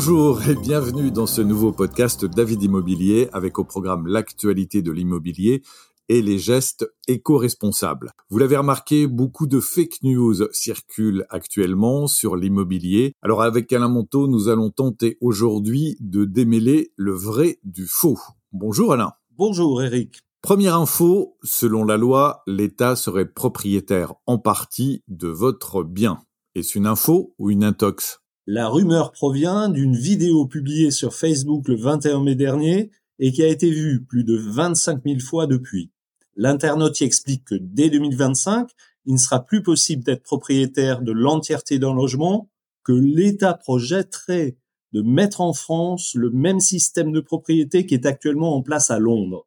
Bonjour 0.00 0.48
et 0.48 0.54
bienvenue 0.54 1.10
dans 1.10 1.26
ce 1.26 1.40
nouveau 1.40 1.72
podcast 1.72 2.24
David 2.24 2.62
Immobilier 2.62 3.28
avec 3.32 3.58
au 3.58 3.64
programme 3.64 4.06
l'actualité 4.06 4.80
de 4.80 4.92
l'immobilier 4.92 5.64
et 6.08 6.22
les 6.22 6.38
gestes 6.38 6.88
éco-responsables. 7.08 8.12
Vous 8.30 8.38
l'avez 8.38 8.56
remarqué, 8.56 9.08
beaucoup 9.08 9.48
de 9.48 9.58
fake 9.58 10.04
news 10.04 10.36
circulent 10.52 11.26
actuellement 11.30 12.06
sur 12.06 12.36
l'immobilier. 12.36 13.12
Alors 13.22 13.42
avec 13.42 13.72
Alain 13.72 13.88
Monteau, 13.88 14.28
nous 14.28 14.46
allons 14.46 14.70
tenter 14.70 15.18
aujourd'hui 15.20 15.96
de 15.98 16.24
démêler 16.24 16.92
le 16.94 17.10
vrai 17.10 17.58
du 17.64 17.88
faux. 17.88 18.20
Bonjour 18.52 18.92
Alain. 18.92 19.14
Bonjour 19.36 19.82
Eric. 19.82 20.20
Première 20.42 20.76
info, 20.76 21.36
selon 21.42 21.82
la 21.82 21.96
loi, 21.96 22.44
l'État 22.46 22.94
serait 22.94 23.28
propriétaire 23.28 24.14
en 24.26 24.38
partie 24.38 25.02
de 25.08 25.26
votre 25.26 25.82
bien. 25.82 26.22
Est-ce 26.54 26.78
une 26.78 26.86
info 26.86 27.34
ou 27.40 27.50
une 27.50 27.64
intox? 27.64 28.20
La 28.50 28.70
rumeur 28.70 29.12
provient 29.12 29.68
d'une 29.68 29.94
vidéo 29.94 30.46
publiée 30.46 30.90
sur 30.90 31.12
Facebook 31.12 31.68
le 31.68 31.76
21 31.76 32.22
mai 32.22 32.34
dernier 32.34 32.90
et 33.18 33.30
qui 33.30 33.42
a 33.42 33.46
été 33.46 33.70
vue 33.70 34.02
plus 34.02 34.24
de 34.24 34.38
25 34.38 35.02
000 35.04 35.20
fois 35.20 35.46
depuis. 35.46 35.90
L'internaute 36.34 36.98
y 36.98 37.04
explique 37.04 37.44
que 37.44 37.56
dès 37.60 37.90
2025, 37.90 38.70
il 39.04 39.12
ne 39.12 39.18
sera 39.18 39.44
plus 39.44 39.62
possible 39.62 40.02
d'être 40.02 40.22
propriétaire 40.22 41.02
de 41.02 41.12
l'entièreté 41.12 41.78
d'un 41.78 41.92
logement, 41.92 42.48
que 42.84 42.94
l'État 42.94 43.52
projetterait 43.52 44.56
de 44.94 45.02
mettre 45.02 45.42
en 45.42 45.52
France 45.52 46.14
le 46.14 46.30
même 46.30 46.60
système 46.60 47.12
de 47.12 47.20
propriété 47.20 47.84
qui 47.84 47.92
est 47.92 48.06
actuellement 48.06 48.56
en 48.56 48.62
place 48.62 48.90
à 48.90 48.98
Londres. 48.98 49.46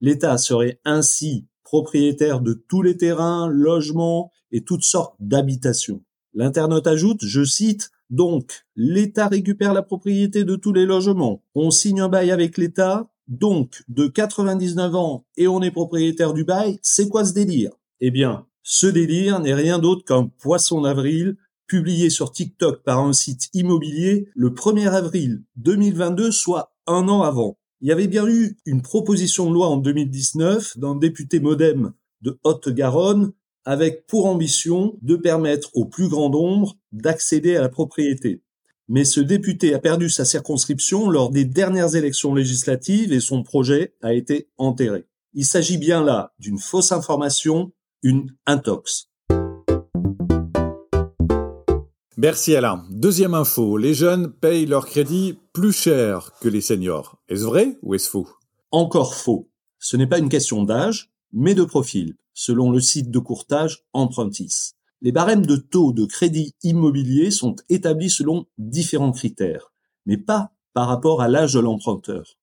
L'État 0.00 0.38
serait 0.38 0.78
ainsi 0.84 1.48
propriétaire 1.64 2.40
de 2.40 2.52
tous 2.52 2.82
les 2.82 2.96
terrains, 2.96 3.48
logements 3.48 4.30
et 4.52 4.62
toutes 4.62 4.84
sortes 4.84 5.16
d'habitations. 5.18 6.04
L'internaute 6.32 6.86
ajoute, 6.86 7.24
je 7.24 7.42
cite, 7.42 7.90
donc, 8.10 8.64
l'État 8.76 9.28
récupère 9.28 9.72
la 9.72 9.82
propriété 9.82 10.44
de 10.44 10.56
tous 10.56 10.72
les 10.72 10.86
logements. 10.86 11.42
On 11.54 11.70
signe 11.70 12.00
un 12.00 12.08
bail 12.08 12.30
avec 12.30 12.56
l'État, 12.56 13.10
donc, 13.28 13.82
de 13.88 14.06
99 14.06 14.94
ans 14.94 15.26
et 15.36 15.48
on 15.48 15.62
est 15.62 15.72
propriétaire 15.72 16.32
du 16.32 16.44
bail, 16.44 16.78
c'est 16.82 17.08
quoi 17.08 17.24
ce 17.24 17.34
délire? 17.34 17.72
Eh 18.00 18.10
bien, 18.10 18.46
ce 18.62 18.86
délire 18.86 19.40
n'est 19.40 19.54
rien 19.54 19.78
d'autre 19.78 20.04
qu'un 20.04 20.26
poisson 20.26 20.82
d'avril 20.82 21.36
publié 21.66 22.10
sur 22.10 22.30
TikTok 22.30 22.84
par 22.84 23.00
un 23.00 23.12
site 23.12 23.48
immobilier 23.52 24.28
le 24.36 24.50
1er 24.50 24.88
avril 24.88 25.42
2022, 25.56 26.30
soit 26.30 26.72
un 26.86 27.08
an 27.08 27.22
avant. 27.22 27.58
Il 27.80 27.88
y 27.88 27.92
avait 27.92 28.06
bien 28.06 28.26
eu 28.28 28.56
une 28.64 28.82
proposition 28.82 29.48
de 29.48 29.54
loi 29.54 29.68
en 29.68 29.76
2019 29.76 30.78
d'un 30.78 30.94
député 30.94 31.40
modem 31.40 31.92
de 32.22 32.38
Haute-Garonne 32.44 33.32
avec 33.66 34.06
pour 34.06 34.24
ambition 34.24 34.96
de 35.02 35.16
permettre 35.16 35.70
au 35.74 35.84
plus 35.84 36.08
grand 36.08 36.30
nombre 36.30 36.76
d'accéder 36.92 37.56
à 37.56 37.60
la 37.60 37.68
propriété 37.68 38.40
mais 38.88 39.04
ce 39.04 39.20
député 39.20 39.74
a 39.74 39.78
perdu 39.78 40.08
sa 40.08 40.24
circonscription 40.24 41.10
lors 41.10 41.30
des 41.30 41.44
dernières 41.44 41.96
élections 41.96 42.34
législatives 42.34 43.12
et 43.12 43.20
son 43.20 43.42
projet 43.42 43.94
a 44.02 44.12
été 44.12 44.48
enterré. 44.58 45.06
Il 45.34 45.44
s'agit 45.44 45.78
bien 45.78 46.04
là 46.04 46.32
d'une 46.38 46.58
fausse 46.58 46.92
information, 46.92 47.72
une 48.02 48.34
intox. 48.46 49.08
Merci 52.16 52.56
Alain. 52.56 52.84
Deuxième 52.90 53.34
info, 53.34 53.76
les 53.76 53.92
jeunes 53.92 54.32
payent 54.32 54.66
leur 54.66 54.86
crédit 54.86 55.38
plus 55.52 55.72
cher 55.72 56.32
que 56.40 56.48
les 56.48 56.62
seniors. 56.62 57.18
Est-ce 57.28 57.44
vrai 57.44 57.76
ou 57.82 57.94
est-ce 57.94 58.08
faux? 58.08 58.28
Encore 58.70 59.14
faux. 59.14 59.50
Ce 59.78 59.96
n'est 59.96 60.06
pas 60.06 60.18
une 60.18 60.30
question 60.30 60.62
d'âge, 60.62 61.10
mais 61.32 61.54
de 61.54 61.64
profil, 61.64 62.16
selon 62.34 62.70
le 62.70 62.80
site 62.80 63.10
de 63.10 63.18
courtage 63.18 63.84
Empruntis. 63.92 64.72
Les 65.02 65.12
barèmes 65.12 65.46
de 65.46 65.56
taux 65.56 65.92
de 65.92 66.04
crédit 66.06 66.54
immobilier 66.62 67.30
sont 67.30 67.56
établis 67.68 68.10
selon 68.10 68.46
différents 68.58 69.12
critères, 69.12 69.72
mais 70.06 70.16
pas 70.16 70.52
par 70.72 70.88
rapport 70.88 71.22
à 71.22 71.28
l'âge 71.28 71.54
de 71.54 71.60
l'emprunteur. 71.60 72.36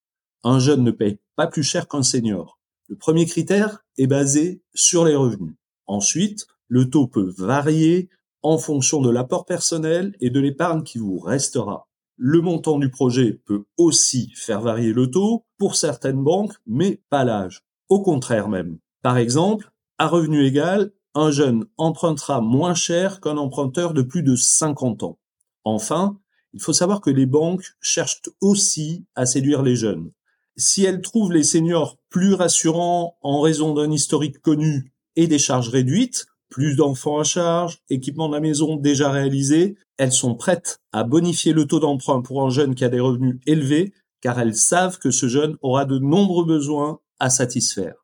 Un 0.43 0.59
jeune 0.59 0.83
ne 0.83 0.91
paye 0.91 1.19
pas 1.35 1.47
plus 1.47 1.63
cher 1.63 1.87
qu'un 1.87 2.03
senior. 2.03 2.59
Le 2.87 2.95
premier 2.95 3.25
critère 3.25 3.83
est 3.97 4.07
basé 4.07 4.61
sur 4.73 5.05
les 5.05 5.15
revenus. 5.15 5.55
Ensuite, 5.87 6.47
le 6.67 6.89
taux 6.89 7.07
peut 7.07 7.33
varier 7.37 8.09
en 8.41 8.57
fonction 8.57 9.01
de 9.01 9.09
l'apport 9.09 9.45
personnel 9.45 10.15
et 10.19 10.29
de 10.29 10.39
l'épargne 10.39 10.83
qui 10.83 10.97
vous 10.97 11.17
restera. 11.17 11.87
Le 12.17 12.41
montant 12.41 12.77
du 12.77 12.89
projet 12.89 13.41
peut 13.45 13.65
aussi 13.77 14.31
faire 14.35 14.61
varier 14.61 14.93
le 14.93 15.09
taux 15.09 15.45
pour 15.57 15.75
certaines 15.75 16.23
banques, 16.23 16.53
mais 16.67 17.01
pas 17.09 17.23
l'âge. 17.23 17.63
Au 17.89 18.01
contraire 18.01 18.49
même. 18.49 18.79
Par 19.01 19.17
exemple, 19.17 19.71
à 19.97 20.07
revenu 20.07 20.45
égal, 20.45 20.91
un 21.15 21.31
jeune 21.31 21.65
empruntera 21.77 22.41
moins 22.41 22.73
cher 22.73 23.21
qu'un 23.21 23.37
emprunteur 23.37 23.93
de 23.93 24.01
plus 24.01 24.23
de 24.23 24.35
50 24.35 25.03
ans. 25.03 25.19
Enfin, 25.63 26.17
il 26.53 26.61
faut 26.61 26.73
savoir 26.73 27.01
que 27.01 27.09
les 27.09 27.25
banques 27.25 27.73
cherchent 27.81 28.21
aussi 28.41 29.05
à 29.15 29.25
séduire 29.25 29.61
les 29.61 29.75
jeunes. 29.75 30.11
Si 30.55 30.83
elles 30.83 31.01
trouvent 31.01 31.33
les 31.33 31.43
seniors 31.43 31.97
plus 32.09 32.33
rassurants 32.33 33.17
en 33.21 33.41
raison 33.41 33.73
d'un 33.73 33.91
historique 33.91 34.39
connu 34.39 34.93
et 35.15 35.27
des 35.27 35.39
charges 35.39 35.69
réduites, 35.69 36.27
plus 36.49 36.75
d'enfants 36.75 37.19
à 37.19 37.23
charge, 37.23 37.79
équipement 37.89 38.29
de 38.29 38.35
la 38.35 38.39
maison 38.39 38.75
déjà 38.75 39.09
réalisé, 39.09 39.75
elles 39.97 40.11
sont 40.11 40.35
prêtes 40.35 40.79
à 40.91 41.03
bonifier 41.03 41.53
le 41.53 41.65
taux 41.65 41.79
d'emprunt 41.79 42.21
pour 42.21 42.43
un 42.43 42.49
jeune 42.49 42.75
qui 42.75 42.85
a 42.85 42.89
des 42.89 42.99
revenus 42.99 43.39
élevés, 43.47 43.93
car 44.21 44.39
elles 44.39 44.55
savent 44.55 44.99
que 44.99 45.09
ce 45.09 45.27
jeune 45.27 45.57
aura 45.61 45.85
de 45.85 45.97
nombreux 45.97 46.45
besoins 46.45 46.99
à 47.19 47.29
satisfaire. 47.29 47.95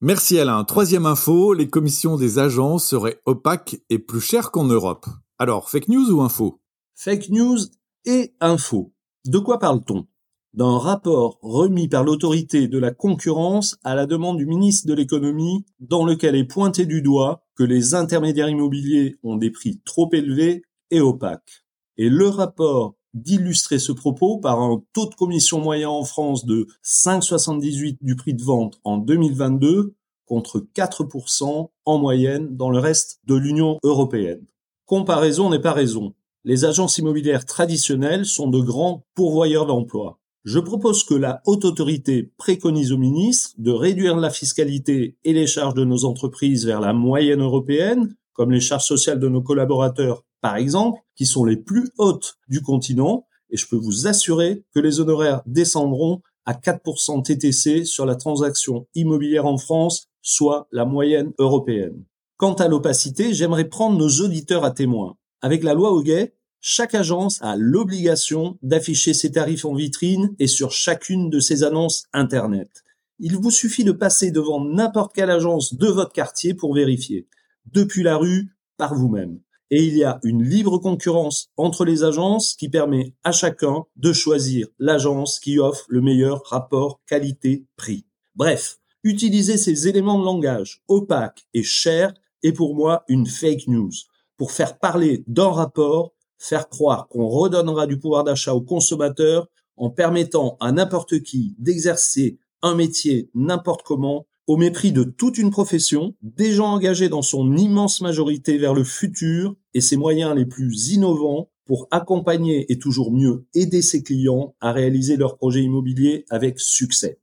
Merci 0.00 0.38
Alain. 0.40 0.64
Troisième 0.64 1.06
info, 1.06 1.54
les 1.54 1.68
commissions 1.68 2.16
des 2.16 2.40
agents 2.40 2.78
seraient 2.78 3.20
opaques 3.24 3.76
et 3.88 4.00
plus 4.00 4.20
chères 4.20 4.50
qu'en 4.50 4.64
Europe. 4.64 5.06
Alors, 5.38 5.70
fake 5.70 5.88
news 5.88 6.10
ou 6.10 6.22
info? 6.22 6.60
Fake 6.96 7.30
news 7.30 7.58
et 8.04 8.34
info. 8.40 8.92
De 9.26 9.38
quoi 9.38 9.60
parle-t-on? 9.60 10.08
D'un 10.54 10.76
rapport 10.76 11.38
remis 11.40 11.88
par 11.88 12.02
l'autorité 12.02 12.66
de 12.66 12.78
la 12.78 12.90
concurrence 12.90 13.78
à 13.84 13.94
la 13.94 14.06
demande 14.06 14.38
du 14.38 14.44
ministre 14.44 14.88
de 14.88 14.94
l'économie, 14.94 15.64
dans 15.78 16.04
lequel 16.04 16.34
est 16.34 16.44
pointé 16.44 16.84
du 16.84 17.00
doigt 17.00 17.44
que 17.56 17.62
les 17.62 17.94
intermédiaires 17.94 18.48
immobiliers 18.48 19.16
ont 19.22 19.36
des 19.36 19.50
prix 19.50 19.80
trop 19.84 20.10
élevés 20.12 20.62
et 20.90 21.00
opaques. 21.00 21.64
Et 21.96 22.08
le 22.08 22.28
rapport 22.28 22.96
d'illustrer 23.14 23.78
ce 23.78 23.92
propos 23.92 24.38
par 24.38 24.60
un 24.60 24.82
taux 24.92 25.08
de 25.08 25.14
commission 25.14 25.60
moyen 25.60 25.88
en 25.88 26.04
France 26.04 26.44
de 26.44 26.66
5,78 26.84 27.98
du 28.00 28.16
prix 28.16 28.34
de 28.34 28.42
vente 28.42 28.80
en 28.84 28.98
2022 28.98 29.94
contre 30.26 30.64
4% 30.74 31.68
en 31.84 31.98
moyenne 31.98 32.56
dans 32.56 32.70
le 32.70 32.78
reste 32.78 33.20
de 33.26 33.34
l'Union 33.34 33.78
européenne. 33.82 34.46
Comparaison 34.86 35.50
n'est 35.50 35.60
pas 35.60 35.72
raison. 35.72 36.14
Les 36.44 36.64
agences 36.64 36.98
immobilières 36.98 37.44
traditionnelles 37.44 38.26
sont 38.26 38.48
de 38.48 38.60
grands 38.60 39.04
pourvoyeurs 39.14 39.66
d'emplois. 39.66 40.18
Je 40.44 40.58
propose 40.58 41.04
que 41.04 41.14
la 41.14 41.40
haute 41.46 41.64
autorité 41.64 42.32
préconise 42.36 42.92
au 42.92 42.98
ministre 42.98 43.50
de 43.58 43.70
réduire 43.70 44.16
la 44.16 44.30
fiscalité 44.30 45.16
et 45.22 45.32
les 45.32 45.46
charges 45.46 45.74
de 45.74 45.84
nos 45.84 46.04
entreprises 46.04 46.66
vers 46.66 46.80
la 46.80 46.92
moyenne 46.92 47.42
européenne, 47.42 48.16
comme 48.32 48.50
les 48.50 48.60
charges 48.60 48.86
sociales 48.86 49.20
de 49.20 49.28
nos 49.28 49.42
collaborateurs 49.42 50.24
par 50.42 50.56
exemple, 50.56 51.00
qui 51.14 51.24
sont 51.24 51.44
les 51.44 51.56
plus 51.56 51.88
hautes 51.96 52.34
du 52.48 52.60
continent, 52.60 53.26
et 53.48 53.56
je 53.56 53.68
peux 53.68 53.76
vous 53.76 54.08
assurer 54.08 54.64
que 54.74 54.80
les 54.80 54.98
honoraires 54.98 55.42
descendront 55.46 56.20
à 56.44 56.52
4% 56.52 57.22
TTC 57.22 57.84
sur 57.84 58.04
la 58.04 58.16
transaction 58.16 58.88
immobilière 58.94 59.46
en 59.46 59.56
France, 59.56 60.08
soit 60.20 60.66
la 60.72 60.84
moyenne 60.84 61.32
européenne. 61.38 62.04
Quant 62.36 62.54
à 62.54 62.66
l'opacité, 62.66 63.32
j'aimerais 63.32 63.68
prendre 63.68 63.96
nos 63.96 64.08
auditeurs 64.24 64.64
à 64.64 64.72
témoin. 64.72 65.16
Avec 65.42 65.62
la 65.62 65.74
loi 65.74 65.92
Hoguet, 65.92 66.34
chaque 66.60 66.96
agence 66.96 67.40
a 67.40 67.54
l'obligation 67.56 68.58
d'afficher 68.62 69.14
ses 69.14 69.30
tarifs 69.30 69.64
en 69.64 69.74
vitrine 69.74 70.34
et 70.40 70.48
sur 70.48 70.72
chacune 70.72 71.30
de 71.30 71.38
ses 71.38 71.62
annonces 71.62 72.06
Internet. 72.12 72.82
Il 73.20 73.36
vous 73.36 73.52
suffit 73.52 73.84
de 73.84 73.92
passer 73.92 74.32
devant 74.32 74.64
n'importe 74.64 75.14
quelle 75.14 75.30
agence 75.30 75.74
de 75.74 75.86
votre 75.86 76.12
quartier 76.12 76.54
pour 76.54 76.74
vérifier. 76.74 77.28
Depuis 77.66 78.02
la 78.02 78.16
rue, 78.16 78.56
par 78.76 78.96
vous-même 78.96 79.38
et 79.72 79.82
il 79.82 79.96
y 79.96 80.04
a 80.04 80.20
une 80.22 80.44
libre 80.44 80.76
concurrence 80.76 81.48
entre 81.56 81.86
les 81.86 82.04
agences 82.04 82.54
qui 82.54 82.68
permet 82.68 83.14
à 83.24 83.32
chacun 83.32 83.84
de 83.96 84.12
choisir 84.12 84.66
l'agence 84.78 85.40
qui 85.40 85.58
offre 85.58 85.86
le 85.88 86.02
meilleur 86.02 86.42
rapport 86.44 87.00
qualité-prix. 87.06 88.04
Bref, 88.36 88.76
utiliser 89.02 89.56
ces 89.56 89.88
éléments 89.88 90.18
de 90.18 90.26
langage 90.26 90.82
opaques 90.88 91.46
et 91.54 91.62
chers 91.62 92.12
est 92.42 92.52
pour 92.52 92.74
moi 92.74 93.04
une 93.08 93.26
fake 93.26 93.66
news. 93.66 93.92
Pour 94.36 94.52
faire 94.52 94.78
parler 94.78 95.24
d'un 95.26 95.50
rapport, 95.50 96.12
faire 96.36 96.68
croire 96.68 97.08
qu'on 97.08 97.26
redonnera 97.26 97.86
du 97.86 97.98
pouvoir 97.98 98.24
d'achat 98.24 98.52
aux 98.52 98.60
consommateurs 98.60 99.48
en 99.78 99.88
permettant 99.88 100.58
à 100.60 100.70
n'importe 100.70 101.22
qui 101.22 101.56
d'exercer 101.58 102.36
un 102.60 102.74
métier 102.74 103.30
n'importe 103.34 103.82
comment 103.84 104.26
au 104.46 104.58
mépris 104.58 104.92
de 104.92 105.04
toute 105.04 105.38
une 105.38 105.50
profession, 105.50 106.14
déjà 106.20 106.64
engagée 106.64 107.08
dans 107.08 107.22
son 107.22 107.56
immense 107.56 108.02
majorité 108.02 108.58
vers 108.58 108.74
le 108.74 108.84
futur 108.84 109.56
et 109.74 109.80
ses 109.80 109.96
moyens 109.96 110.34
les 110.34 110.46
plus 110.46 110.90
innovants 110.90 111.50
pour 111.66 111.88
accompagner 111.90 112.70
et 112.70 112.78
toujours 112.78 113.12
mieux 113.12 113.46
aider 113.54 113.82
ses 113.82 114.02
clients 114.02 114.54
à 114.60 114.72
réaliser 114.72 115.16
leurs 115.16 115.36
projets 115.36 115.62
immobiliers 115.62 116.24
avec 116.30 116.58
succès. 116.58 117.18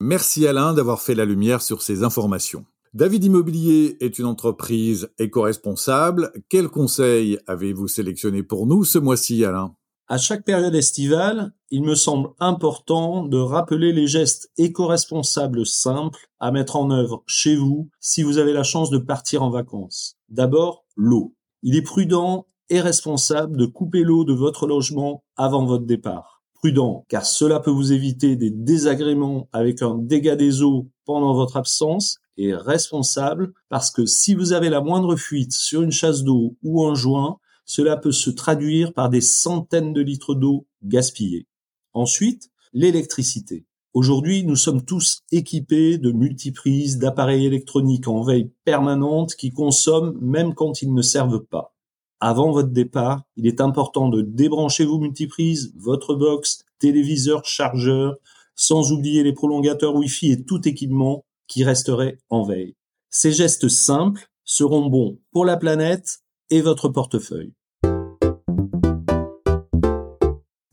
Merci 0.00 0.46
Alain 0.46 0.74
d'avoir 0.74 1.00
fait 1.00 1.14
la 1.14 1.24
lumière 1.24 1.62
sur 1.62 1.80
ces 1.80 2.02
informations. 2.02 2.66
David 2.92 3.24
Immobilier 3.24 3.96
est 4.00 4.18
une 4.18 4.26
entreprise 4.26 5.08
éco-responsable. 5.18 6.30
Quels 6.50 6.68
conseils 6.68 7.38
avez-vous 7.46 7.88
sélectionné 7.88 8.42
pour 8.42 8.66
nous 8.66 8.84
ce 8.84 8.98
mois-ci, 8.98 9.44
Alain? 9.46 9.74
À 10.12 10.18
chaque 10.18 10.44
période 10.44 10.74
estivale, 10.74 11.54
il 11.70 11.82
me 11.84 11.94
semble 11.94 12.32
important 12.38 13.24
de 13.24 13.38
rappeler 13.38 13.94
les 13.94 14.06
gestes 14.06 14.50
éco-responsables 14.58 15.64
simples 15.64 16.28
à 16.38 16.50
mettre 16.50 16.76
en 16.76 16.90
œuvre 16.90 17.22
chez 17.26 17.56
vous 17.56 17.88
si 17.98 18.22
vous 18.22 18.36
avez 18.36 18.52
la 18.52 18.62
chance 18.62 18.90
de 18.90 18.98
partir 18.98 19.42
en 19.42 19.48
vacances. 19.48 20.18
D'abord, 20.28 20.84
l'eau. 20.96 21.34
Il 21.62 21.76
est 21.76 21.80
prudent 21.80 22.46
et 22.68 22.82
responsable 22.82 23.56
de 23.56 23.64
couper 23.64 24.02
l'eau 24.02 24.24
de 24.24 24.34
votre 24.34 24.66
logement 24.66 25.24
avant 25.36 25.64
votre 25.64 25.86
départ. 25.86 26.42
Prudent, 26.52 27.06
car 27.08 27.24
cela 27.24 27.58
peut 27.58 27.70
vous 27.70 27.94
éviter 27.94 28.36
des 28.36 28.50
désagréments 28.50 29.48
avec 29.50 29.80
un 29.80 29.96
dégât 29.96 30.36
des 30.36 30.60
eaux 30.60 30.90
pendant 31.06 31.32
votre 31.32 31.56
absence 31.56 32.18
et 32.36 32.54
responsable 32.54 33.54
parce 33.70 33.90
que 33.90 34.04
si 34.04 34.34
vous 34.34 34.52
avez 34.52 34.68
la 34.68 34.82
moindre 34.82 35.16
fuite 35.16 35.52
sur 35.52 35.80
une 35.80 35.90
chasse 35.90 36.22
d'eau 36.22 36.54
ou 36.62 36.84
un 36.84 36.94
joint, 36.94 37.38
cela 37.64 37.96
peut 37.96 38.12
se 38.12 38.30
traduire 38.30 38.92
par 38.92 39.08
des 39.08 39.20
centaines 39.20 39.92
de 39.92 40.00
litres 40.00 40.34
d'eau 40.34 40.66
gaspillés. 40.82 41.46
Ensuite, 41.92 42.50
l'électricité. 42.72 43.66
Aujourd'hui, 43.94 44.44
nous 44.44 44.56
sommes 44.56 44.82
tous 44.82 45.20
équipés 45.30 45.98
de 45.98 46.12
multiprises, 46.12 46.98
d'appareils 46.98 47.44
électroniques 47.44 48.08
en 48.08 48.22
veille 48.22 48.50
permanente 48.64 49.34
qui 49.34 49.50
consomment 49.50 50.18
même 50.20 50.54
quand 50.54 50.80
ils 50.80 50.94
ne 50.94 51.02
servent 51.02 51.44
pas. 51.44 51.74
Avant 52.18 52.52
votre 52.52 52.70
départ, 52.70 53.22
il 53.36 53.46
est 53.46 53.60
important 53.60 54.08
de 54.08 54.22
débrancher 54.22 54.84
vos 54.84 54.98
multiprises, 54.98 55.74
votre 55.76 56.14
box, 56.14 56.64
téléviseur, 56.78 57.44
chargeur, 57.44 58.16
sans 58.54 58.92
oublier 58.92 59.22
les 59.22 59.32
prolongateurs 59.32 59.94
Wi-Fi 59.94 60.32
et 60.32 60.44
tout 60.44 60.66
équipement 60.66 61.24
qui 61.46 61.64
resterait 61.64 62.18
en 62.30 62.44
veille. 62.44 62.76
Ces 63.10 63.32
gestes 63.32 63.68
simples 63.68 64.30
seront 64.44 64.86
bons 64.86 65.18
pour 65.32 65.44
la 65.44 65.58
planète 65.58 66.21
votre 66.60 66.88
portefeuille. 66.88 67.54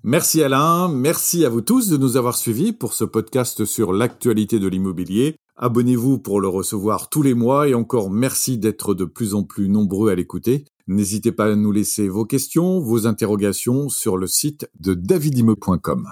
Merci 0.04 0.42
Alain, 0.42 0.88
merci 0.88 1.46
à 1.46 1.50
vous 1.50 1.62
tous 1.62 1.90
de 1.90 1.98
nous 1.98 2.18
avoir 2.18 2.36
suivis 2.36 2.74
pour 2.74 2.94
ce 2.94 3.04
podcast 3.04 3.64
sur 3.66 3.94
l'actualité 3.94 4.58
de 4.58 4.68
l'immobilier. 4.68 5.36
Abonnez-vous 5.56 6.18
pour 6.18 6.42
le 6.42 6.48
recevoir 6.48 7.10
tous 7.10 7.22
les 7.22 7.34
mois 7.34 7.68
et 7.68 7.76
encore 7.76 8.10
merci 8.10 8.58
d'être 8.58 8.96
de 8.96 9.06
plus 9.06 9.36
en 9.36 9.44
plus 9.44 9.70
nombreux 9.70 10.10
à 10.10 10.16
l'écouter. 10.16 10.66
N'hésitez 10.88 11.32
pas 11.32 11.52
à 11.52 11.56
nous 11.56 11.72
laisser 11.72 12.08
vos 12.08 12.26
questions, 12.26 12.80
vos 12.80 13.06
interrogations 13.06 13.90
sur 13.90 14.18
le 14.18 14.26
site 14.26 14.68
de 14.80 14.96
davidime.com. 14.96 16.08